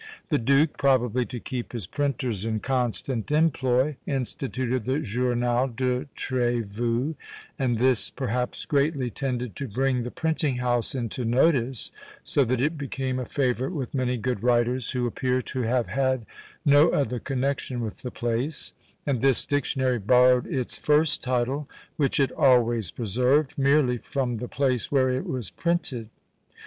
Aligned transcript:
The 0.29 0.39
duke, 0.39 0.77
probably 0.79 1.27
to 1.27 1.39
keep 1.39 1.73
his 1.73 1.85
printers 1.85 2.43
in 2.43 2.59
constant 2.59 3.29
employ, 3.31 3.97
instituted 4.07 4.85
the 4.85 4.97
"Journal 5.01 5.67
de 5.67 6.05
Trévoux;" 6.17 7.13
and 7.59 7.77
this 7.77 8.09
perhaps 8.09 8.65
greatly 8.65 9.11
tended 9.11 9.55
to 9.57 9.67
bring 9.67 10.01
the 10.01 10.09
printing 10.09 10.55
house 10.55 10.95
into 10.95 11.23
notice, 11.23 11.91
so 12.23 12.43
that 12.45 12.59
it 12.59 12.79
became 12.79 13.19
a 13.19 13.27
favourite 13.27 13.75
with 13.75 13.93
many 13.93 14.17
good 14.17 14.41
writers, 14.41 14.89
who 14.89 15.05
appear 15.05 15.39
to 15.43 15.61
have 15.61 15.85
had 15.85 16.25
no 16.65 16.89
other 16.89 17.19
connexion 17.19 17.79
with 17.79 18.01
the 18.01 18.09
place; 18.09 18.73
and 19.05 19.21
this 19.21 19.45
dictionary 19.45 19.99
borrowed 19.99 20.47
its 20.47 20.77
first 20.79 21.21
title, 21.21 21.69
which 21.97 22.19
it 22.19 22.31
always 22.31 22.89
preserved, 22.89 23.55
merely 23.55 23.99
from 23.99 24.37
the 24.37 24.47
place 24.47 24.91
where 24.91 25.11
it 25.11 25.27
was 25.27 25.51
printed. 25.51 26.09